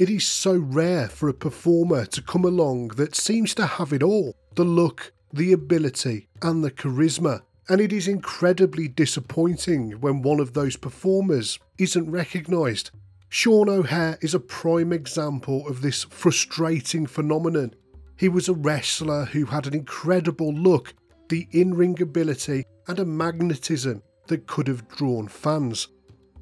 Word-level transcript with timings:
It 0.00 0.08
is 0.08 0.26
so 0.26 0.56
rare 0.56 1.08
for 1.08 1.28
a 1.28 1.34
performer 1.34 2.06
to 2.06 2.22
come 2.22 2.46
along 2.46 2.88
that 2.96 3.14
seems 3.14 3.54
to 3.56 3.66
have 3.66 3.92
it 3.92 4.02
all 4.02 4.34
the 4.54 4.64
look, 4.64 5.12
the 5.30 5.52
ability, 5.52 6.26
and 6.40 6.64
the 6.64 6.70
charisma. 6.70 7.42
And 7.68 7.82
it 7.82 7.92
is 7.92 8.08
incredibly 8.08 8.88
disappointing 8.88 10.00
when 10.00 10.22
one 10.22 10.40
of 10.40 10.54
those 10.54 10.78
performers 10.78 11.58
isn't 11.76 12.10
recognised. 12.10 12.92
Sean 13.28 13.68
O'Haire 13.68 14.16
is 14.22 14.32
a 14.32 14.40
prime 14.40 14.90
example 14.90 15.68
of 15.68 15.82
this 15.82 16.04
frustrating 16.04 17.06
phenomenon. 17.06 17.74
He 18.16 18.30
was 18.30 18.48
a 18.48 18.54
wrestler 18.54 19.26
who 19.26 19.44
had 19.44 19.66
an 19.66 19.74
incredible 19.74 20.54
look, 20.54 20.94
the 21.28 21.46
in 21.50 21.74
ring 21.74 22.00
ability, 22.00 22.64
and 22.88 22.98
a 22.98 23.04
magnetism 23.04 24.02
that 24.28 24.46
could 24.46 24.66
have 24.66 24.88
drawn 24.88 25.28
fans. 25.28 25.88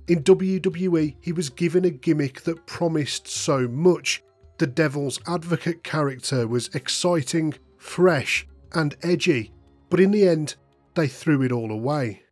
In 0.08 0.22
WWE, 0.22 1.16
he 1.20 1.32
was 1.32 1.50
given 1.50 1.84
a 1.84 1.90
gimmick 1.90 2.40
that 2.42 2.64
promised 2.64 3.28
so 3.28 3.68
much. 3.68 4.22
The 4.56 4.66
Devil's 4.66 5.20
Advocate 5.26 5.84
character 5.84 6.48
was 6.48 6.74
exciting, 6.74 7.54
fresh, 7.76 8.46
and 8.72 8.96
edgy, 9.02 9.52
but 9.90 10.00
in 10.00 10.10
the 10.10 10.26
end, 10.26 10.56
they 10.94 11.08
threw 11.08 11.42
it 11.42 11.52
all 11.52 11.70
away. 11.70 12.22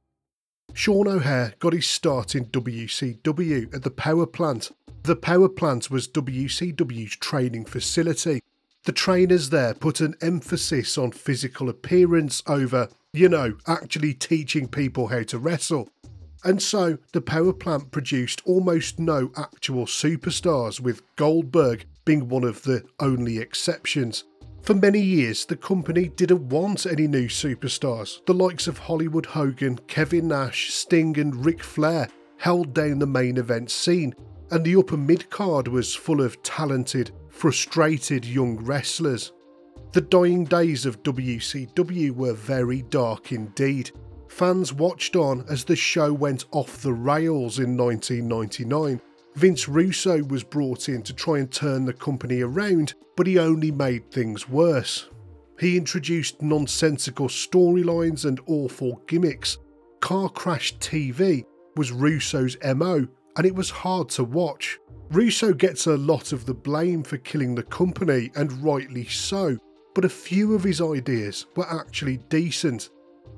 Sean 0.73 1.07
O'Haire 1.07 1.55
got 1.59 1.75
his 1.75 1.87
start 1.87 2.35
in 2.35 2.47
WCW 2.47 3.75
at 3.75 3.83
the 3.83 3.91
Power 3.91 4.27
Plant. 4.27 4.71
The 5.03 5.17
Power 5.17 5.49
Plant 5.49 5.91
was 5.91 6.09
WCW's 6.09 7.17
training 7.17 7.67
facility. 7.67 8.41
The 8.85 8.93
trainers 8.93 9.51
there 9.51 9.75
put 9.75 10.01
an 10.01 10.15
emphasis 10.23 10.97
on 10.97 11.13
physical 11.13 11.69
appearance 11.69 12.43
over, 12.47 12.89
you 13.13 13.29
know, 13.29 13.57
actually 13.67 14.15
teaching 14.15 14.67
people 14.67 15.09
how 15.09 15.25
to 15.25 15.39
wrestle. 15.39 15.91
And 16.45 16.63
so 16.63 16.99
the 17.13 17.21
power 17.21 17.53
plant 17.53 17.91
produced 17.91 18.43
almost 18.45 18.99
no 18.99 19.31
actual 19.37 19.87
superstars, 19.87 20.81
with 20.81 21.03
Goldberg 21.17 21.87
being 22.05 22.29
one 22.29 22.45
of 22.45 22.63
the 22.63 22.85
only 23.01 23.39
exceptions. 23.39 24.25
For 24.63 24.75
many 24.75 25.01
years, 25.01 25.45
the 25.45 25.57
company 25.57 26.09
didn't 26.09 26.49
want 26.49 26.87
any 26.87 27.07
new 27.07 27.29
superstars. 27.29 28.25
The 28.27 28.35
likes 28.35 28.67
of 28.67 28.79
Hollywood 28.79 29.27
Hogan, 29.27 29.79
Kevin 29.87 30.29
Nash, 30.29 30.73
Sting, 30.73 31.19
and 31.19 31.45
Ric 31.45 31.63
Flair 31.63 32.09
held 32.39 32.75
down 32.75 32.99
the 32.99 33.07
main 33.07 33.39
event 33.39 33.71
scene, 33.71 34.15
and 34.51 34.65
the 34.65 34.77
upper 34.77 34.97
mid 34.97 35.31
card 35.31 35.69
was 35.69 35.95
full 35.95 36.21
of 36.21 36.43
talented, 36.43 37.13
frustrated 37.29 38.25
young 38.25 38.57
wrestlers. 38.57 39.33
The 39.93 40.01
dying 40.01 40.45
days 40.45 40.85
of 40.85 41.03
WCW 41.03 42.11
were 42.11 42.35
very 42.35 42.83
dark 42.83 43.33
indeed. 43.33 43.93
Fans 44.29 44.73
watched 44.73 45.17
on 45.17 45.45
as 45.49 45.65
the 45.65 45.77
show 45.77 46.13
went 46.13 46.45
off 46.53 46.83
the 46.83 46.93
rails 46.93 47.59
in 47.59 47.77
1999 47.77 49.01
Vince 49.37 49.69
Russo 49.69 50.23
was 50.25 50.43
brought 50.43 50.89
in 50.89 51.03
to 51.03 51.13
try 51.13 51.39
and 51.39 51.53
turn 51.53 51.85
the 51.85 51.93
company 51.93 52.41
around, 52.41 52.95
but 53.17 53.27
he 53.27 53.39
only 53.39 53.71
made 53.71 54.11
things 54.11 54.49
worse. 54.49 55.11
He 55.61 55.77
introduced 55.77 56.41
nonsensical 56.41 57.29
storylines 57.29 58.25
and 58.25 58.41
awful 58.47 59.03
gimmicks. 59.07 59.59
Car 60.01 60.31
Crash 60.31 60.79
TV 60.79 61.45
was 61.77 61.93
Russo's 61.93 62.57
MO, 62.65 63.07
and 63.37 63.47
it 63.47 63.55
was 63.55 63.69
hard 63.69 64.09
to 64.11 64.25
watch. 64.25 64.79
Russo 65.11 65.53
gets 65.53 65.87
a 65.87 65.99
lot 65.99 66.33
of 66.33 66.47
the 66.47 66.55
blame 66.55 67.03
for 67.03 67.19
killing 67.19 67.55
the 67.55 67.63
company, 67.63 68.31
and 68.37 68.65
rightly 68.65 69.05
so, 69.05 69.59
but 69.95 70.07
a 70.07 70.09
few 70.09 70.55
of 70.55 70.65
his 70.65 70.81
ideas 70.81 71.45
were 71.57 71.71
actually 71.71 72.17
decent. 72.31 72.89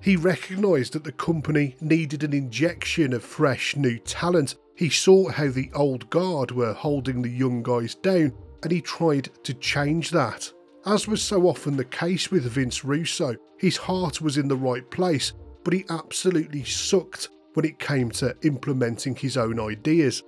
He 0.01 0.17
recognised 0.17 0.93
that 0.93 1.05
the 1.05 1.13
company 1.13 1.77
needed 1.81 2.23
an 2.23 2.33
injection 2.33 3.13
of 3.13 3.25
fresh 3.25 3.77
new 3.77 3.99
talent 3.99 4.55
he 4.79 4.91
saw 4.91 5.29
how 5.29 5.49
the 5.49 5.73
old 5.75 6.09
guard 6.09 6.53
were 6.53 6.73
holding 6.73 7.21
the 7.21 7.29
young 7.29 7.65
guys 7.65 7.97
down 7.97 8.33
and 8.63 8.71
he 8.71 8.81
tried 8.81 9.29
to 9.43 9.53
change 9.55 10.11
that. 10.11 10.53
As 10.87 11.09
was 11.09 11.21
so 11.21 11.49
often 11.49 11.77
the 11.77 11.85
case 11.85 12.31
with 12.31 12.45
Vince 12.45 12.85
Russo, 12.85 13.35
his 13.59 13.77
heart 13.77 14.21
was 14.21 14.39
in 14.39 14.47
the 14.47 14.57
right 14.57 14.89
place, 14.89 15.33
but 15.65 15.75
he 15.75 15.85
absolutely 15.91 16.63
sucked 16.63 17.31
when 17.55 17.65
it 17.65 17.81
came 17.81 18.13
to 18.13 18.37
implementing 18.43 19.17
his 19.17 19.37
own 19.37 19.59
ideas. 19.59 20.23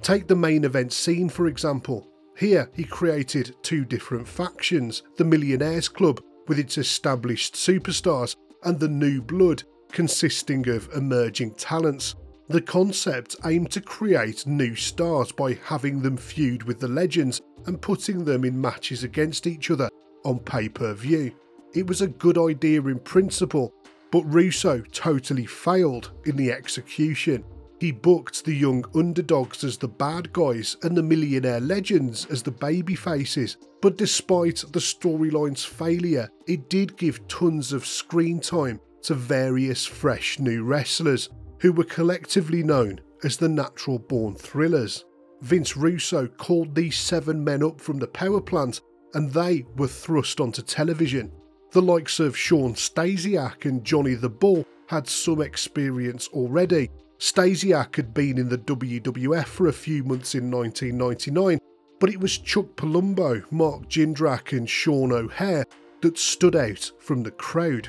Take 0.00 0.26
the 0.26 0.36
main 0.36 0.64
event 0.64 0.94
scene, 0.94 1.28
for 1.28 1.46
example. 1.46 2.08
Here, 2.34 2.70
he 2.72 2.84
created 2.84 3.54
two 3.62 3.84
different 3.84 4.26
factions 4.26 5.02
the 5.18 5.24
Millionaires 5.24 5.90
Club, 5.90 6.22
with 6.48 6.58
its 6.58 6.78
established 6.78 7.54
superstars, 7.54 8.36
and 8.64 8.78
the 8.78 8.88
New 8.88 9.22
Blood, 9.22 9.62
consisting 9.90 10.68
of 10.68 10.88
emerging 10.94 11.52
talents. 11.54 12.14
The 12.48 12.60
concept 12.60 13.36
aimed 13.44 13.70
to 13.72 13.80
create 13.80 14.46
new 14.46 14.74
stars 14.74 15.32
by 15.32 15.54
having 15.64 16.02
them 16.02 16.16
feud 16.16 16.64
with 16.64 16.80
the 16.80 16.88
legends 16.88 17.40
and 17.66 17.80
putting 17.80 18.24
them 18.24 18.44
in 18.44 18.60
matches 18.60 19.04
against 19.04 19.46
each 19.46 19.70
other 19.70 19.88
on 20.24 20.40
pay 20.40 20.68
per 20.68 20.92
view. 20.94 21.32
It 21.74 21.86
was 21.86 22.02
a 22.02 22.08
good 22.08 22.36
idea 22.36 22.82
in 22.82 22.98
principle, 22.98 23.72
but 24.10 24.24
Russo 24.24 24.80
totally 24.92 25.46
failed 25.46 26.10
in 26.26 26.36
the 26.36 26.52
execution. 26.52 27.44
He 27.82 27.90
booked 27.90 28.44
the 28.44 28.54
young 28.54 28.84
underdogs 28.94 29.64
as 29.64 29.76
the 29.76 29.88
bad 29.88 30.32
guys 30.32 30.76
and 30.84 30.96
the 30.96 31.02
millionaire 31.02 31.58
legends 31.58 32.26
as 32.26 32.40
the 32.40 32.52
baby 32.52 32.94
faces. 32.94 33.56
But 33.80 33.98
despite 33.98 34.64
the 34.72 34.78
storyline's 34.78 35.64
failure, 35.64 36.30
it 36.46 36.70
did 36.70 36.96
give 36.96 37.26
tons 37.26 37.72
of 37.72 37.84
screen 37.84 38.38
time 38.38 38.78
to 39.02 39.14
various 39.14 39.84
fresh 39.84 40.38
new 40.38 40.62
wrestlers 40.62 41.30
who 41.58 41.72
were 41.72 41.82
collectively 41.82 42.62
known 42.62 43.00
as 43.24 43.36
the 43.36 43.48
Natural 43.48 43.98
Born 43.98 44.36
Thrillers. 44.36 45.04
Vince 45.40 45.76
Russo 45.76 46.28
called 46.28 46.76
these 46.76 46.96
seven 46.96 47.42
men 47.42 47.64
up 47.64 47.80
from 47.80 47.98
the 47.98 48.06
power 48.06 48.40
plant 48.40 48.80
and 49.14 49.28
they 49.32 49.66
were 49.74 49.88
thrust 49.88 50.38
onto 50.38 50.62
television. 50.62 51.32
The 51.72 51.82
likes 51.82 52.20
of 52.20 52.38
Shawn 52.38 52.74
Stasiak 52.74 53.64
and 53.64 53.82
Johnny 53.82 54.14
the 54.14 54.30
Bull 54.30 54.64
had 54.86 55.08
some 55.08 55.42
experience 55.42 56.28
already. 56.28 56.88
Stasiak 57.22 57.94
had 57.94 58.12
been 58.12 58.36
in 58.36 58.48
the 58.48 58.58
WWF 58.58 59.44
for 59.44 59.68
a 59.68 59.72
few 59.72 60.02
months 60.02 60.34
in 60.34 60.50
1999, 60.50 61.60
but 62.00 62.10
it 62.10 62.18
was 62.18 62.36
Chuck 62.36 62.74
Palumbo, 62.74 63.44
Mark 63.52 63.88
Jindrak, 63.88 64.50
and 64.50 64.68
Sean 64.68 65.12
O'Haire 65.12 65.64
that 66.00 66.18
stood 66.18 66.56
out 66.56 66.90
from 66.98 67.22
the 67.22 67.30
crowd. 67.30 67.88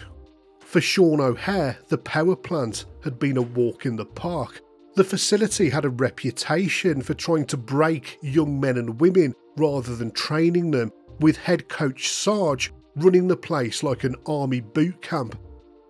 For 0.59 0.79
Sean 0.79 1.19
O'Haire, 1.19 1.79
the 1.87 1.97
power 1.97 2.35
plant 2.35 2.85
had 3.03 3.17
been 3.17 3.37
a 3.37 3.41
walk 3.41 3.87
in 3.87 3.95
the 3.95 4.05
park. 4.05 4.61
The 4.93 5.03
facility 5.03 5.67
had 5.67 5.85
a 5.85 5.89
reputation 5.89 7.01
for 7.01 7.15
trying 7.15 7.47
to 7.47 7.57
break 7.57 8.19
young 8.21 8.59
men 8.59 8.77
and 8.77 9.01
women 9.01 9.33
rather 9.57 9.95
than 9.95 10.11
training 10.11 10.69
them, 10.69 10.91
with 11.19 11.37
head 11.37 11.67
coach 11.69 12.09
Sarge 12.09 12.71
running 12.97 13.27
the 13.27 13.35
place 13.35 13.81
like 13.81 14.03
an 14.03 14.15
army 14.27 14.61
boot 14.61 15.01
camp. 15.01 15.35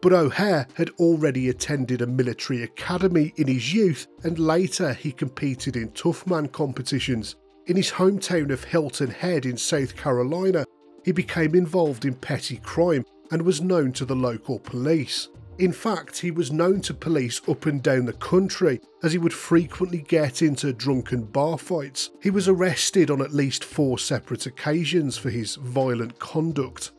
But 0.04 0.12
O'Haire 0.12 0.68
had 0.74 0.90
already 1.00 1.48
attended 1.48 2.02
a 2.02 2.06
military 2.06 2.62
academy 2.62 3.34
in 3.38 3.48
his 3.48 3.74
youth 3.74 4.08
and 4.24 4.38
later 4.38 4.94
he 4.94 5.14
competed 5.14 5.78
in 5.78 5.92
Toughman 5.92 6.52
competitions. 6.52 7.38
In 7.68 7.78
his 7.78 7.90
hometown 7.90 8.52
of 8.52 8.66
Hilton 8.66 9.12
Head 9.12 9.46
in 9.46 9.56
South 9.56 9.96
Carolina, 9.96 10.66
he 11.06 11.14
became 11.14 11.56
involved 11.56 12.04
in 12.04 12.16
petty 12.16 12.58
crime 12.58 13.06
and 13.32 13.44
was 13.44 13.62
known 13.62 13.94
to 13.94 14.04
the 14.04 14.14
local 14.14 14.60
police. 14.60 15.30
In 15.58 15.72
fact, 15.72 16.20
he 16.20 16.32
was 16.32 16.52
known 16.52 16.82
to 16.82 16.94
police 16.94 17.40
up 17.48 17.66
and 17.66 17.82
down 17.82 18.06
the 18.06 18.12
country 18.12 18.82
as 19.04 19.14
he 19.14 19.18
would 19.18 19.34
frequently 19.34 20.00
get 20.00 20.42
into 20.42 20.74
drunken 20.74 21.24
bar 21.24 21.58
fights. 21.58 22.10
He 22.22 22.30
was 22.30 22.50
arrested 22.50 23.10
on 23.10 23.22
at 23.22 23.34
least 23.34 23.64
four 23.64 23.98
separate 23.98 24.48
occasions 24.48 25.18
for 25.18 25.30
his 25.30 25.56
violent 25.56 26.20
conduct. 26.20 26.92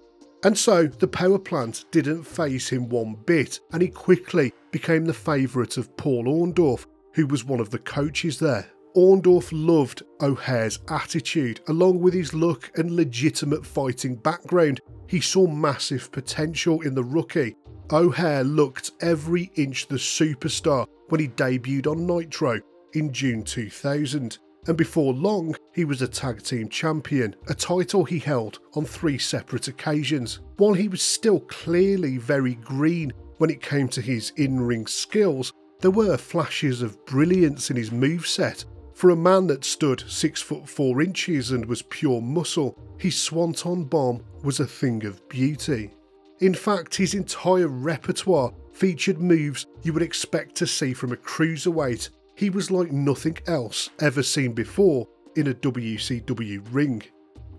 And 0.44 0.56
so 0.56 0.86
the 0.86 1.08
power 1.08 1.38
plant 1.38 1.86
didn't 1.90 2.22
faze 2.22 2.68
him 2.68 2.88
one 2.90 3.16
bit, 3.26 3.60
and 3.72 3.80
he 3.80 3.88
quickly 3.88 4.52
became 4.70 5.06
the 5.06 5.14
favourite 5.14 5.78
of 5.78 5.96
Paul 5.96 6.24
Orndorff, 6.24 6.86
who 7.14 7.26
was 7.26 7.44
one 7.44 7.60
of 7.60 7.70
the 7.70 7.78
coaches 7.78 8.38
there. 8.38 8.66
Orndorff 8.94 9.48
loved 9.52 10.02
O'Haire's 10.20 10.78
attitude, 10.88 11.60
along 11.68 12.00
with 12.00 12.12
his 12.12 12.34
look 12.34 12.70
and 12.76 12.90
legitimate 12.90 13.64
fighting 13.64 14.16
background, 14.16 14.80
he 15.08 15.20
saw 15.20 15.46
massive 15.46 16.12
potential 16.12 16.82
in 16.82 16.94
the 16.94 17.02
rookie. 17.02 17.56
O'Haire 17.90 18.44
looked 18.44 18.92
every 19.00 19.50
inch 19.56 19.88
the 19.88 19.96
superstar 19.96 20.86
when 21.08 21.20
he 21.20 21.28
debuted 21.28 21.86
on 21.86 22.06
Nitro 22.06 22.60
in 22.92 23.12
June 23.12 23.42
2000, 23.42 24.38
and 24.66 24.76
before 24.76 25.12
long, 25.12 25.54
he 25.74 25.84
was 25.84 26.02
a 26.02 26.08
tag 26.08 26.42
team 26.42 26.68
champion, 26.68 27.34
a 27.48 27.54
title 27.54 28.04
he 28.04 28.18
held 28.18 28.58
on 28.74 28.84
three 28.84 29.18
separate 29.18 29.68
occasions. 29.68 30.40
While 30.56 30.74
he 30.74 30.88
was 30.88 31.02
still 31.02 31.40
clearly 31.40 32.18
very 32.18 32.54
green 32.54 33.12
when 33.38 33.50
it 33.50 33.60
came 33.60 33.88
to 33.88 34.00
his 34.00 34.32
in 34.36 34.60
ring 34.60 34.86
skills, 34.86 35.52
there 35.80 35.90
were 35.90 36.16
flashes 36.16 36.82
of 36.82 37.04
brilliance 37.04 37.70
in 37.70 37.76
his 37.76 37.90
moveset 37.90 38.64
for 38.94 39.10
a 39.10 39.16
man 39.16 39.48
that 39.48 39.64
stood 39.64 40.04
6 40.06 40.40
foot 40.40 40.68
4 40.68 41.02
inches 41.02 41.50
and 41.50 41.66
was 41.66 41.82
pure 41.82 42.22
muscle, 42.22 42.78
his 42.96 43.20
swanton 43.20 43.84
bomb 43.84 44.22
was 44.42 44.60
a 44.60 44.66
thing 44.66 45.04
of 45.04 45.28
beauty. 45.28 45.90
In 46.40 46.54
fact, 46.54 46.94
his 46.94 47.14
entire 47.14 47.68
repertoire 47.68 48.52
featured 48.72 49.20
moves 49.20 49.66
you 49.82 49.92
would 49.92 50.02
expect 50.02 50.54
to 50.56 50.66
see 50.66 50.94
from 50.94 51.12
a 51.12 51.16
cruiserweight. 51.16 52.10
He 52.34 52.50
was 52.50 52.70
like 52.70 52.90
nothing 52.90 53.38
else 53.46 53.90
ever 54.00 54.22
seen 54.22 54.52
before, 54.52 55.08
in 55.36 55.48
a 55.48 55.54
WCW 55.54 56.62
ring. 56.70 57.02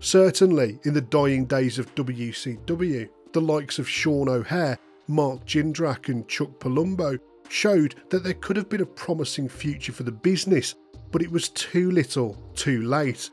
Certainly, 0.00 0.78
in 0.84 0.94
the 0.94 1.00
dying 1.00 1.46
days 1.46 1.78
of 1.78 1.94
WCW, 1.94 3.08
the 3.32 3.40
likes 3.40 3.78
of 3.78 3.88
Sean 3.88 4.28
O'Haire, 4.28 4.78
Mark 5.08 5.44
Jindrak, 5.44 6.08
and 6.08 6.28
Chuck 6.28 6.58
Palumbo 6.58 7.18
showed 7.48 7.96
that 8.10 8.24
there 8.24 8.34
could 8.34 8.56
have 8.56 8.68
been 8.68 8.82
a 8.82 8.86
promising 8.86 9.48
future 9.48 9.92
for 9.92 10.02
the 10.02 10.12
business, 10.12 10.74
but 11.12 11.22
it 11.22 11.30
was 11.30 11.48
too 11.50 11.90
little, 11.90 12.34
too 12.54 12.82
late. 12.82 13.30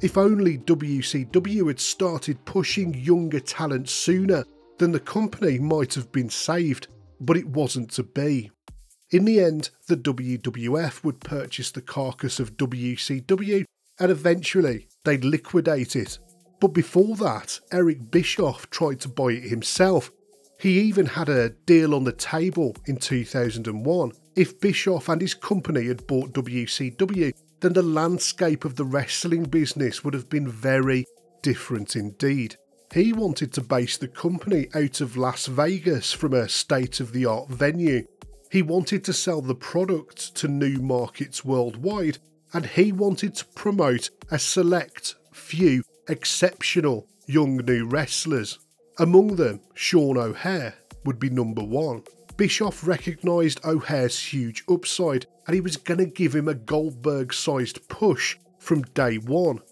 If 0.00 0.18
only 0.18 0.58
WCW 0.58 1.68
had 1.68 1.80
started 1.80 2.44
pushing 2.44 2.94
younger 2.94 3.40
talent 3.40 3.88
sooner, 3.88 4.44
then 4.78 4.92
the 4.92 5.00
company 5.00 5.58
might 5.58 5.94
have 5.94 6.10
been 6.12 6.28
saved, 6.28 6.88
but 7.20 7.36
it 7.36 7.46
wasn't 7.46 7.90
to 7.92 8.02
be. 8.02 8.50
In 9.14 9.26
the 9.26 9.38
end, 9.38 9.70
the 9.86 9.96
WWF 9.96 11.04
would 11.04 11.20
purchase 11.20 11.70
the 11.70 11.80
carcass 11.80 12.40
of 12.40 12.56
WCW 12.56 13.64
and 14.00 14.10
eventually 14.10 14.88
they'd 15.04 15.24
liquidate 15.24 15.94
it. 15.94 16.18
But 16.60 16.74
before 16.74 17.14
that, 17.18 17.60
Eric 17.70 18.10
Bischoff 18.10 18.68
tried 18.70 18.98
to 19.02 19.08
buy 19.08 19.34
it 19.34 19.48
himself. 19.48 20.10
He 20.58 20.80
even 20.80 21.06
had 21.06 21.28
a 21.28 21.50
deal 21.50 21.94
on 21.94 22.02
the 22.02 22.10
table 22.10 22.74
in 22.86 22.96
2001. 22.96 24.10
If 24.34 24.58
Bischoff 24.58 25.08
and 25.08 25.20
his 25.20 25.34
company 25.34 25.86
had 25.86 26.08
bought 26.08 26.32
WCW, 26.32 27.32
then 27.60 27.72
the 27.72 27.82
landscape 27.82 28.64
of 28.64 28.74
the 28.74 28.84
wrestling 28.84 29.44
business 29.44 30.02
would 30.02 30.14
have 30.14 30.28
been 30.28 30.48
very 30.48 31.04
different 31.40 31.94
indeed. 31.94 32.56
He 32.92 33.12
wanted 33.12 33.52
to 33.52 33.60
base 33.60 33.96
the 33.96 34.08
company 34.08 34.66
out 34.74 35.00
of 35.00 35.16
Las 35.16 35.46
Vegas 35.46 36.12
from 36.12 36.34
a 36.34 36.48
state 36.48 36.98
of 36.98 37.12
the 37.12 37.26
art 37.26 37.48
venue. 37.48 38.08
He 38.54 38.62
wanted 38.62 39.02
to 39.06 39.12
sell 39.12 39.42
the 39.42 39.56
product 39.56 40.36
to 40.36 40.46
new 40.46 40.78
markets 40.78 41.44
worldwide, 41.44 42.18
and 42.52 42.64
he 42.64 42.92
wanted 42.92 43.34
to 43.34 43.46
promote 43.46 44.10
a 44.30 44.38
select 44.38 45.16
few 45.32 45.82
exceptional 46.08 47.08
young 47.26 47.56
new 47.56 47.84
wrestlers. 47.84 48.60
Among 48.96 49.34
them, 49.34 49.58
Sean 49.74 50.16
O'Haire 50.16 50.74
would 51.04 51.18
be 51.18 51.30
number 51.30 51.64
one. 51.64 52.04
Bischoff 52.36 52.86
recognised 52.86 53.58
O'Haire's 53.64 54.20
huge 54.20 54.62
upside 54.70 55.26
and 55.48 55.54
he 55.56 55.60
was 55.60 55.76
going 55.76 55.98
to 55.98 56.06
give 56.06 56.32
him 56.32 56.46
a 56.46 56.54
Goldberg 56.54 57.34
sized 57.34 57.88
push 57.88 58.36
from 58.60 58.82
day 58.82 59.18
one. 59.18 59.62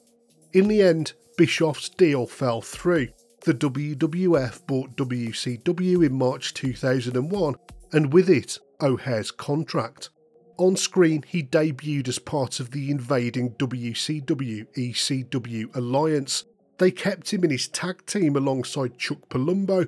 In 0.54 0.66
the 0.66 0.82
end, 0.82 1.12
Bischoff's 1.36 1.88
deal 1.88 2.26
fell 2.26 2.60
through. 2.60 3.10
The 3.44 3.54
WWF 3.54 4.66
bought 4.66 4.96
WCW 4.96 6.04
in 6.04 6.18
March 6.18 6.52
2001, 6.54 7.54
and 7.92 8.12
with 8.12 8.28
it, 8.28 8.58
O'Haire's 8.80 9.30
contract. 9.30 10.10
On 10.58 10.76
screen, 10.76 11.24
he 11.26 11.42
debuted 11.42 12.08
as 12.08 12.18
part 12.18 12.60
of 12.60 12.70
the 12.70 12.90
invading 12.90 13.52
WCW 13.52 14.66
ECW 14.76 15.76
alliance. 15.76 16.44
They 16.78 16.90
kept 16.90 17.32
him 17.32 17.44
in 17.44 17.50
his 17.50 17.68
tag 17.68 18.04
team 18.06 18.36
alongside 18.36 18.98
Chuck 18.98 19.28
Palumbo, 19.28 19.86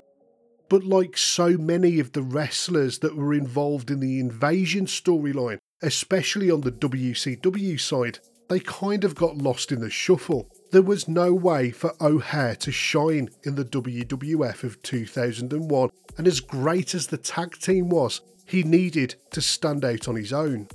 but 0.69 0.83
like 0.83 1.17
so 1.17 1.57
many 1.57 1.99
of 1.99 2.11
the 2.11 2.21
wrestlers 2.21 2.99
that 2.99 3.15
were 3.15 3.33
involved 3.33 3.91
in 3.91 3.99
the 3.99 4.19
invasion 4.19 4.85
storyline, 4.85 5.59
especially 5.81 6.49
on 6.49 6.61
the 6.61 6.71
WCW 6.71 7.79
side, 7.79 8.19
they 8.49 8.59
kind 8.59 9.03
of 9.03 9.15
got 9.15 9.37
lost 9.37 9.71
in 9.71 9.79
the 9.79 9.89
shuffle. 9.89 10.49
There 10.71 10.81
was 10.81 11.07
no 11.07 11.33
way 11.33 11.71
for 11.71 11.93
O'Haire 12.01 12.55
to 12.57 12.71
shine 12.71 13.29
in 13.43 13.55
the 13.55 13.65
WWF 13.65 14.63
of 14.63 14.81
2001, 14.81 15.89
and 16.17 16.27
as 16.27 16.39
great 16.39 16.95
as 16.95 17.07
the 17.07 17.17
tag 17.17 17.57
team 17.59 17.89
was, 17.89 18.21
he 18.45 18.63
needed 18.63 19.15
to 19.31 19.41
stand 19.41 19.85
out 19.85 20.07
on 20.07 20.15
his 20.15 20.33
own. 20.33 20.67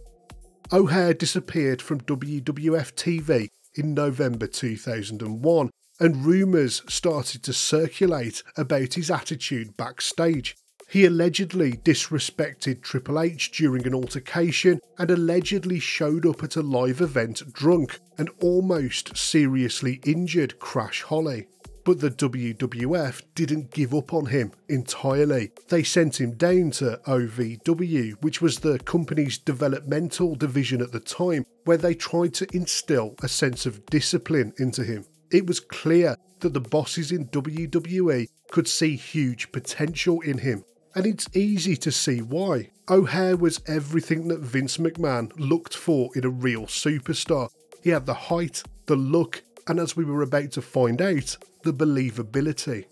O'Haire 0.73 1.15
disappeared 1.15 1.83
from 1.83 2.01
WWF 2.03 2.95
TV 2.95 3.49
in 3.75 3.95
November 3.95 4.47
2001, 4.47 5.71
and 5.99 6.25
rumours 6.25 6.83
started 6.89 7.43
to 7.43 7.53
circulate 7.53 8.43
about 8.57 8.95
his 8.95 9.11
attitude 9.11 9.77
backstage. 9.77 10.57
He 10.91 11.05
allegedly 11.05 11.75
disrespected 11.75 12.83
Triple 12.83 13.21
H 13.21 13.53
during 13.53 13.87
an 13.87 13.95
altercation 13.95 14.81
and 14.99 15.09
allegedly 15.09 15.79
showed 15.79 16.27
up 16.27 16.43
at 16.43 16.57
a 16.57 16.63
live 16.63 17.01
event 17.01 17.45
drunk 17.53 18.01
and 18.19 18.29
almost 18.41 19.17
seriously 19.17 20.01
injured 20.05 20.59
Crash 20.59 21.03
Holly. 21.03 21.47
But 21.85 22.01
the 22.01 22.11
WWF 22.11 23.23
didn't 23.37 23.71
give 23.71 23.95
up 23.95 24.13
on 24.13 24.27
him 24.27 24.51
entirely. 24.69 25.53
They 25.69 25.85
sent 25.85 26.21
him 26.21 26.33
down 26.33 26.73
to 26.73 27.01
OVW, 27.07 28.21
which 28.25 28.43
was 28.43 28.59
the 28.59 28.81
company's 28.81 29.39
developmental 29.39 30.35
division 30.35 30.83
at 30.83 30.91
the 30.91 30.99
time, 30.99 31.47
where 31.67 31.77
they 31.77 31.95
tried 31.95 32.35
to 32.35 32.49
instill 32.53 33.15
a 33.23 33.29
sense 33.29 33.65
of 33.65 33.87
discipline 33.87 34.55
into 34.59 34.83
him. 34.83 35.05
It 35.31 35.47
was 35.47 35.61
clear 35.61 36.17
that 36.41 36.53
the 36.53 36.61
bosses 36.61 37.13
in 37.13 37.29
WWE 37.29 38.27
could 38.51 38.67
see 38.67 38.97
huge 38.97 39.53
potential 39.53 40.21
in 40.23 40.39
him 40.39 40.65
and 40.95 41.07
it's 41.07 41.29
easy 41.35 41.77
to 41.77 41.93
see 41.93 42.21
why. 42.21 42.71
O'Haire 42.89 43.37
was 43.37 43.61
everything 43.67 44.29
that 44.29 44.41
Vince 44.41 44.79
McMahon 44.79 45.33
looked 45.39 45.77
for 45.77 46.11
in 46.17 46.25
a 46.25 46.31
real 46.31 46.63
superstar. 46.63 47.49
He 47.83 47.91
had 47.91 48.07
the 48.07 48.15
height, 48.15 48.63
the 48.87 48.97
look, 48.97 49.43
and 49.69 49.79
as 49.79 49.97
we 49.97 50.05
were 50.05 50.23
about 50.23 50.51
to 50.53 50.63
find 50.63 51.01
out, 51.01 51.37
the 51.63 51.73
believability. 51.73 52.87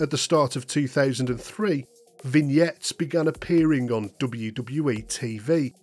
At 0.00 0.10
the 0.10 0.18
start 0.18 0.56
of 0.56 0.66
2003, 0.66 1.86
vignettes 2.24 2.92
began 2.92 3.28
appearing 3.28 3.90
on 3.92 4.10
WWE 4.20 5.06
TV. 5.06 5.74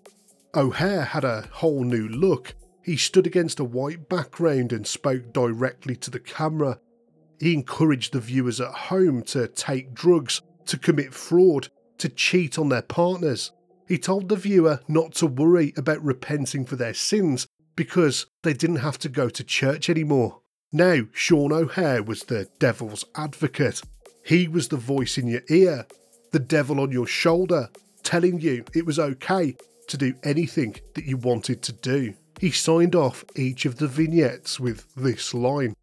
O'Haire 0.56 1.06
had 1.06 1.24
a 1.24 1.48
whole 1.51 1.83
new 1.83 2.07
look. 2.07 2.56
He 2.83 2.98
stood 2.98 3.28
against 3.28 3.60
a 3.60 3.63
white 3.63 4.10
background 4.10 4.74
and 4.74 4.86
spoke 4.86 5.31
directly 5.33 5.95
to 5.98 6.12
the 6.12 6.19
camera, 6.19 6.80
he 7.41 7.53
encouraged 7.53 8.13
the 8.13 8.19
viewers 8.19 8.61
at 8.61 8.71
home 8.71 9.23
to 9.23 9.47
take 9.47 9.93
drugs, 9.93 10.41
to 10.67 10.77
commit 10.77 11.11
fraud, 11.13 11.69
to 11.97 12.07
cheat 12.07 12.59
on 12.59 12.69
their 12.69 12.83
partners. 12.83 13.51
He 13.88 13.97
told 13.97 14.29
the 14.29 14.35
viewer 14.35 14.79
not 14.88 15.13
to 15.15 15.27
worry 15.27 15.73
about 15.75 16.03
repenting 16.03 16.65
for 16.65 16.75
their 16.75 16.93
sins 16.93 17.47
because 17.75 18.27
they 18.43 18.53
didn't 18.53 18.77
have 18.77 18.99
to 18.99 19.09
go 19.09 19.27
to 19.27 19.43
church 19.43 19.89
anymore. 19.89 20.39
Now, 20.71 21.01
Sean 21.13 21.51
O'Haire 21.51 22.03
was 22.03 22.23
the 22.23 22.47
devil's 22.59 23.03
advocate. 23.15 23.81
He 24.23 24.47
was 24.47 24.67
the 24.67 24.77
voice 24.77 25.17
in 25.17 25.27
your 25.27 25.41
ear, 25.49 25.87
the 26.31 26.39
devil 26.39 26.79
on 26.79 26.91
your 26.91 27.07
shoulder, 27.07 27.69
telling 28.03 28.39
you 28.39 28.63
it 28.75 28.85
was 28.85 28.99
okay 28.99 29.55
to 29.87 29.97
do 29.97 30.13
anything 30.23 30.75
that 30.94 31.05
you 31.05 31.17
wanted 31.17 31.63
to 31.63 31.73
do. 31.73 32.13
He 32.39 32.51
signed 32.51 32.95
off 32.95 33.25
each 33.35 33.66
of 33.66 33.77
the 33.77 33.87
vignettes 33.87 34.59
with 34.59 34.94
this 34.95 35.33
line. 35.33 35.75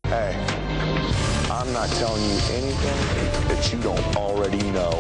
I'm 1.59 1.73
not 1.73 1.89
telling 1.89 2.23
you 2.23 2.39
anything 2.53 3.49
that 3.49 3.73
you 3.73 3.81
don't 3.81 4.17
already 4.17 4.63
know. 4.71 4.93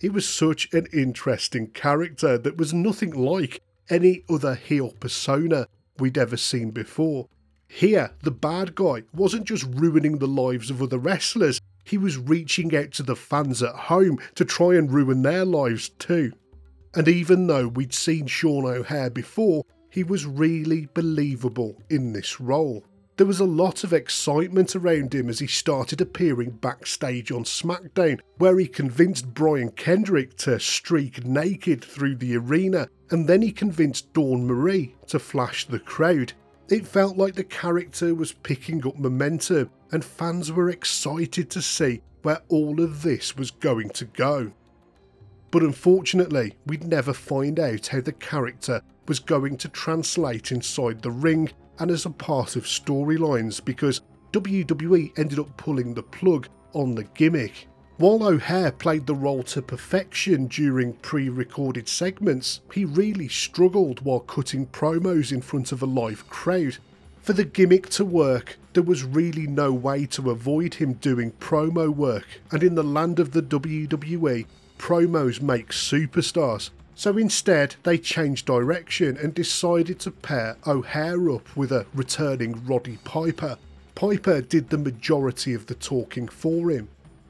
He 0.00 0.08
was 0.08 0.28
such 0.28 0.72
an 0.72 0.86
interesting 0.92 1.66
character 1.66 2.38
that 2.38 2.56
was 2.56 2.72
nothing 2.72 3.10
like 3.10 3.60
any 3.90 4.22
other 4.30 4.54
heel 4.54 4.92
persona 5.00 5.66
we'd 5.98 6.16
ever 6.16 6.36
seen 6.36 6.70
before. 6.70 7.26
Here, 7.66 8.12
the 8.22 8.30
bad 8.30 8.76
guy 8.76 9.02
wasn't 9.12 9.44
just 9.44 9.66
ruining 9.74 10.18
the 10.18 10.28
lives 10.28 10.70
of 10.70 10.80
other 10.80 10.98
wrestlers, 10.98 11.60
he 11.82 11.98
was 11.98 12.18
reaching 12.18 12.72
out 12.76 12.92
to 12.92 13.02
the 13.02 13.16
fans 13.16 13.64
at 13.64 13.74
home 13.74 14.20
to 14.36 14.44
try 14.44 14.76
and 14.76 14.92
ruin 14.92 15.22
their 15.22 15.44
lives 15.44 15.88
too. 15.88 16.30
And 16.94 17.08
even 17.08 17.48
though 17.48 17.66
we'd 17.66 17.94
seen 17.94 18.28
Sean 18.28 18.64
O'Haire 18.64 19.10
before, 19.10 19.64
he 19.90 20.04
was 20.04 20.26
really 20.26 20.88
believable 20.94 21.80
in 21.88 22.12
this 22.12 22.40
role. 22.40 22.84
There 23.16 23.26
was 23.26 23.40
a 23.40 23.44
lot 23.44 23.82
of 23.82 23.92
excitement 23.92 24.76
around 24.76 25.12
him 25.12 25.28
as 25.28 25.40
he 25.40 25.48
started 25.48 26.00
appearing 26.00 26.50
backstage 26.50 27.32
on 27.32 27.42
SmackDown, 27.42 28.20
where 28.36 28.56
he 28.60 28.68
convinced 28.68 29.34
Brian 29.34 29.72
Kendrick 29.72 30.36
to 30.38 30.60
streak 30.60 31.24
naked 31.24 31.84
through 31.84 32.14
the 32.14 32.36
arena, 32.36 32.88
and 33.10 33.28
then 33.28 33.42
he 33.42 33.50
convinced 33.50 34.12
Dawn 34.12 34.46
Marie 34.46 34.94
to 35.08 35.18
flash 35.18 35.64
the 35.64 35.80
crowd. 35.80 36.32
It 36.68 36.86
felt 36.86 37.16
like 37.16 37.34
the 37.34 37.42
character 37.42 38.14
was 38.14 38.30
picking 38.32 38.86
up 38.86 38.96
momentum, 38.96 39.70
and 39.90 40.04
fans 40.04 40.52
were 40.52 40.70
excited 40.70 41.50
to 41.50 41.62
see 41.62 42.02
where 42.22 42.42
all 42.48 42.80
of 42.80 43.02
this 43.02 43.36
was 43.36 43.50
going 43.50 43.90
to 43.90 44.04
go. 44.04 44.52
But 45.50 45.62
unfortunately, 45.62 46.56
we'd 46.66 46.84
never 46.84 47.12
find 47.12 47.58
out 47.58 47.86
how 47.88 48.00
the 48.00 48.12
character 48.12 48.82
was 49.08 49.18
going 49.18 49.56
to 49.56 49.68
translate 49.68 50.52
inside 50.52 51.02
the 51.02 51.10
ring 51.10 51.50
and 51.78 51.90
as 51.90 52.06
a 52.06 52.10
part 52.10 52.56
of 52.56 52.64
storylines 52.64 53.64
because 53.64 54.02
WWE 54.32 55.18
ended 55.18 55.38
up 55.38 55.56
pulling 55.56 55.94
the 55.94 56.02
plug 56.02 56.48
on 56.74 56.94
the 56.94 57.04
gimmick. 57.04 57.66
While 57.96 58.22
O'Haire 58.22 58.70
played 58.70 59.06
the 59.06 59.14
role 59.14 59.42
to 59.44 59.62
perfection 59.62 60.46
during 60.46 60.92
pre 60.94 61.28
recorded 61.28 61.88
segments, 61.88 62.60
he 62.72 62.84
really 62.84 63.26
struggled 63.26 64.02
while 64.02 64.20
cutting 64.20 64.66
promos 64.66 65.32
in 65.32 65.40
front 65.40 65.72
of 65.72 65.82
a 65.82 65.86
live 65.86 66.28
crowd. 66.28 66.78
For 67.22 67.32
the 67.32 67.44
gimmick 67.44 67.88
to 67.90 68.04
work, 68.04 68.56
there 68.72 68.82
was 68.84 69.02
really 69.02 69.46
no 69.46 69.72
way 69.72 70.06
to 70.06 70.30
avoid 70.30 70.74
him 70.74 70.92
doing 70.94 71.32
promo 71.32 71.88
work, 71.88 72.26
and 72.52 72.62
in 72.62 72.76
the 72.76 72.84
land 72.84 73.18
of 73.18 73.32
the 73.32 73.42
WWE, 73.42 74.46
promos 74.78 75.42
make 75.42 75.70
superstars, 75.70 76.70
So 76.98 77.16
instead, 77.16 77.76
they 77.84 77.96
changed 77.96 78.46
direction 78.46 79.16
and 79.18 79.32
decided 79.32 80.00
to 80.00 80.10
pair 80.10 80.56
O'Haire 80.66 81.30
up 81.30 81.56
with 81.56 81.70
a 81.70 81.86
returning 81.94 82.66
Roddy 82.66 82.98
Piper. 83.04 83.56
Piper 83.94 84.40
did 84.40 84.68
the 84.68 84.78
majority 84.78 85.54
of 85.54 85.66
the 85.66 85.76
talking 85.76 86.26
for 86.26 86.72
him. 86.72 86.88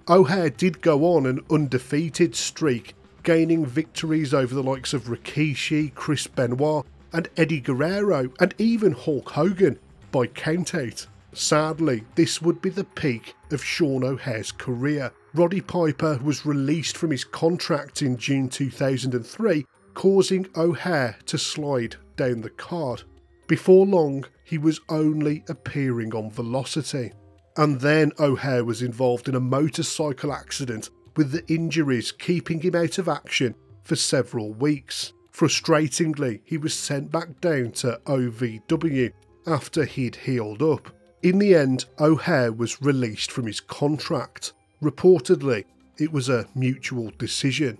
O'Haire 0.08 0.48
did 0.48 0.80
go 0.80 1.14
on 1.14 1.26
an 1.26 1.40
undefeated 1.50 2.34
streak, 2.34 2.94
gaining 3.25 3.66
victories 3.66 4.32
over 4.32 4.54
the 4.54 4.62
likes 4.62 4.94
of 4.94 5.08
Rikishi, 5.08 5.94
Chris 5.94 6.26
Benoit, 6.26 6.87
and 7.12 7.28
Eddie 7.37 7.60
Guerrero, 7.60 8.32
and 8.40 8.54
even 8.56 8.92
Hulk 8.92 9.28
Hogan 9.32 9.78
by 10.10 10.28
countout. 10.28 11.06
Sadly, 11.34 12.04
this 12.14 12.40
would 12.40 12.62
be 12.62 12.70
the 12.70 12.84
peak 12.84 13.34
of 13.50 13.62
Sean 13.62 14.02
O'Haire's 14.02 14.50
career. 14.50 15.12
Roddy 15.38 15.61
Piper 15.61 16.18
was 16.21 16.45
released 16.45 16.97
from 16.97 17.12
his 17.12 17.23
contract 17.23 18.02
in 18.02 18.16
June 18.16 18.49
2003, 18.49 19.64
causing 19.95 20.49
O'Haire 20.57 21.16
to 21.26 21.38
slide 21.38 21.95
down 22.16 22.40
the 22.40 22.50
card. 22.50 23.04
Before 23.47 23.87
long, 23.87 24.25
he 24.42 24.59
was 24.59 24.80
only 24.88 25.45
appearing 25.49 26.12
on 26.12 26.33
Velocity. 26.33 27.12
And 27.57 27.80
then 27.80 28.11
O'Haire 28.18 28.64
was 28.64 28.83
involved 28.83 29.28
in 29.28 29.37
a 29.37 29.40
motorcycle 29.40 30.33
accident, 30.33 30.90
with 31.14 31.30
the 31.30 31.47
injuries 31.47 32.11
keeping 32.11 32.61
him 32.61 32.75
out 32.75 32.99
of 32.99 33.09
action 33.09 33.54
for 33.85 33.95
several 33.95 34.52
weeks. 34.54 35.12
Frustratingly, 35.33 36.40
he 36.45 36.59
was 36.59 36.75
sent 36.75 37.12
back 37.12 37.40
down 37.40 37.71
to 37.73 38.00
OVW 38.07 39.12
after 39.47 39.85
he'd 39.85 40.16
healed 40.16 40.62
up. 40.64 40.90
In 41.23 41.38
the 41.38 41.54
end, 41.54 41.85
O'Haire 42.00 42.50
was 42.52 42.83
released 42.83 43.30
from 43.30 43.47
his 43.47 43.61
contract. 43.61 44.52
Reportedly, 44.82 45.64
it 45.99 46.12
was 46.12 46.28
a 46.28 46.47
mutual 46.54 47.11
decision. 47.18 47.78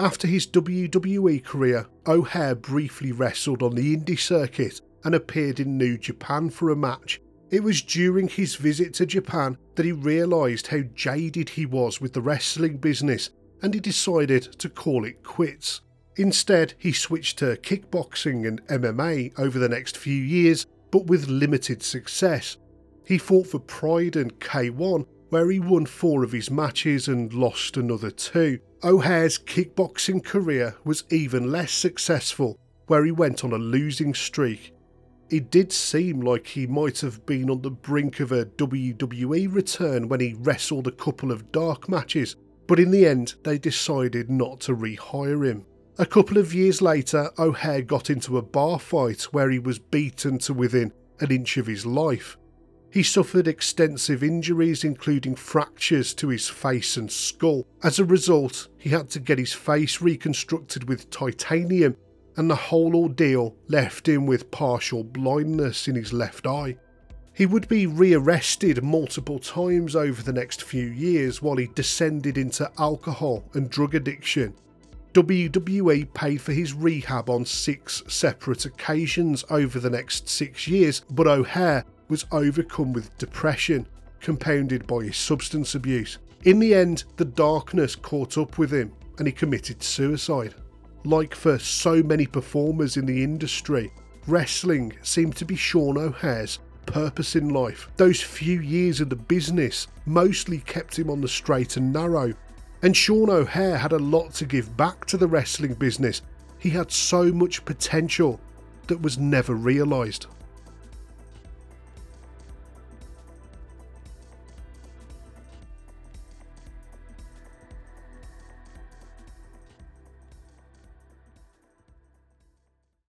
After 0.00 0.28
his 0.28 0.46
WWE 0.46 1.44
career, 1.44 1.86
O'Haire 2.06 2.54
briefly 2.54 3.10
wrestled 3.10 3.62
on 3.62 3.74
the 3.74 3.96
indie 3.96 4.18
circuit 4.18 4.80
and 5.04 5.14
appeared 5.14 5.58
in 5.58 5.76
New 5.76 5.98
Japan 5.98 6.50
for 6.50 6.70
a 6.70 6.76
match. 6.76 7.20
It 7.50 7.62
was 7.62 7.82
during 7.82 8.28
his 8.28 8.56
visit 8.56 8.94
to 8.94 9.06
Japan 9.06 9.56
that 9.74 9.86
he 9.86 9.92
realised 9.92 10.68
how 10.68 10.82
jaded 10.94 11.48
he 11.50 11.66
was 11.66 12.00
with 12.00 12.12
the 12.12 12.20
wrestling 12.20 12.76
business 12.76 13.30
and 13.62 13.74
he 13.74 13.80
decided 13.80 14.42
to 14.58 14.68
call 14.68 15.04
it 15.04 15.24
quits. 15.24 15.80
Instead, 16.16 16.74
he 16.78 16.92
switched 16.92 17.38
to 17.38 17.56
kickboxing 17.56 18.46
and 18.46 18.64
MMA 18.66 19.38
over 19.38 19.58
the 19.58 19.68
next 19.68 19.96
few 19.96 20.14
years, 20.14 20.66
but 20.90 21.06
with 21.06 21.28
limited 21.28 21.82
success. 21.82 22.56
He 23.06 23.18
fought 23.18 23.46
for 23.46 23.58
Pride 23.58 24.16
and 24.16 24.38
K1, 24.38 25.06
where 25.30 25.50
he 25.50 25.60
won 25.60 25.86
four 25.86 26.24
of 26.24 26.32
his 26.32 26.50
matches 26.50 27.08
and 27.08 27.32
lost 27.32 27.76
another 27.76 28.10
two. 28.10 28.60
O'Haire's 28.82 29.38
kickboxing 29.38 30.24
career 30.24 30.76
was 30.84 31.04
even 31.10 31.50
less 31.50 31.72
successful, 31.72 32.58
where 32.86 33.04
he 33.04 33.12
went 33.12 33.44
on 33.44 33.52
a 33.52 33.58
losing 33.58 34.14
streak. 34.14 34.72
It 35.30 35.50
did 35.50 35.72
seem 35.72 36.20
like 36.20 36.46
he 36.46 36.66
might 36.66 37.00
have 37.00 37.26
been 37.26 37.50
on 37.50 37.60
the 37.60 37.70
brink 37.70 38.20
of 38.20 38.32
a 38.32 38.46
WWE 38.46 39.52
return 39.52 40.08
when 40.08 40.20
he 40.20 40.34
wrestled 40.38 40.86
a 40.86 40.92
couple 40.92 41.30
of 41.30 41.52
dark 41.52 41.88
matches, 41.88 42.36
but 42.66 42.80
in 42.80 42.90
the 42.90 43.06
end, 43.06 43.34
they 43.44 43.58
decided 43.58 44.30
not 44.30 44.60
to 44.60 44.74
rehire 44.74 45.46
him. 45.46 45.66
A 46.00 46.06
couple 46.06 46.38
of 46.38 46.54
years 46.54 46.80
later, 46.80 47.28
O'Haire 47.40 47.82
got 47.82 48.08
into 48.08 48.38
a 48.38 48.42
bar 48.42 48.78
fight 48.78 49.22
where 49.32 49.50
he 49.50 49.58
was 49.58 49.80
beaten 49.80 50.38
to 50.38 50.54
within 50.54 50.92
an 51.18 51.32
inch 51.32 51.56
of 51.56 51.66
his 51.66 51.84
life. 51.84 52.38
He 52.88 53.02
suffered 53.02 53.48
extensive 53.48 54.22
injuries, 54.22 54.84
including 54.84 55.34
fractures 55.34 56.14
to 56.14 56.28
his 56.28 56.48
face 56.48 56.96
and 56.96 57.10
skull. 57.10 57.66
As 57.82 57.98
a 57.98 58.04
result, 58.04 58.68
he 58.78 58.90
had 58.90 59.10
to 59.10 59.18
get 59.18 59.40
his 59.40 59.52
face 59.52 60.00
reconstructed 60.00 60.88
with 60.88 61.10
titanium, 61.10 61.96
and 62.36 62.48
the 62.48 62.54
whole 62.54 62.94
ordeal 62.94 63.56
left 63.66 64.08
him 64.08 64.24
with 64.24 64.52
partial 64.52 65.02
blindness 65.02 65.88
in 65.88 65.96
his 65.96 66.12
left 66.12 66.46
eye. 66.46 66.76
He 67.32 67.44
would 67.44 67.66
be 67.66 67.88
rearrested 67.88 68.84
multiple 68.84 69.40
times 69.40 69.96
over 69.96 70.22
the 70.22 70.32
next 70.32 70.62
few 70.62 70.86
years 70.86 71.42
while 71.42 71.56
he 71.56 71.66
descended 71.66 72.38
into 72.38 72.70
alcohol 72.78 73.50
and 73.54 73.68
drug 73.68 73.96
addiction 73.96 74.54
WWE 75.18 76.14
paid 76.14 76.40
for 76.40 76.52
his 76.52 76.72
rehab 76.72 77.28
on 77.28 77.44
six 77.44 78.04
separate 78.06 78.64
occasions 78.64 79.44
over 79.50 79.80
the 79.80 79.90
next 79.90 80.28
six 80.28 80.68
years, 80.68 81.02
but 81.10 81.26
O'Haire 81.26 81.84
was 82.08 82.24
overcome 82.30 82.92
with 82.92 83.18
depression, 83.18 83.88
compounded 84.20 84.86
by 84.86 85.02
his 85.02 85.16
substance 85.16 85.74
abuse. 85.74 86.18
In 86.44 86.60
the 86.60 86.72
end, 86.72 87.02
the 87.16 87.24
darkness 87.24 87.96
caught 87.96 88.38
up 88.38 88.58
with 88.58 88.70
him 88.70 88.92
and 89.18 89.26
he 89.26 89.32
committed 89.32 89.82
suicide. 89.82 90.54
Like 91.04 91.34
for 91.34 91.58
so 91.58 92.00
many 92.00 92.24
performers 92.24 92.96
in 92.96 93.04
the 93.04 93.24
industry, 93.24 93.92
wrestling 94.28 94.92
seemed 95.02 95.34
to 95.38 95.44
be 95.44 95.56
Sean 95.56 95.98
O'Haire's 95.98 96.60
purpose 96.86 97.34
in 97.34 97.48
life. 97.48 97.90
Those 97.96 98.22
few 98.22 98.60
years 98.60 99.00
of 99.00 99.10
the 99.10 99.16
business 99.16 99.88
mostly 100.06 100.58
kept 100.58 100.96
him 100.96 101.10
on 101.10 101.20
the 101.20 101.26
straight 101.26 101.76
and 101.76 101.92
narrow, 101.92 102.34
and 102.82 102.96
Sean 102.96 103.30
O'Haire 103.30 103.78
had 103.78 103.92
a 103.92 103.98
lot 103.98 104.34
to 104.34 104.44
give 104.44 104.76
back 104.76 105.04
to 105.06 105.16
the 105.16 105.26
wrestling 105.26 105.74
business. 105.74 106.22
He 106.58 106.70
had 106.70 106.90
so 106.90 107.32
much 107.32 107.64
potential 107.64 108.40
that 108.86 109.02
was 109.02 109.18
never 109.18 109.54
realised. 109.54 110.26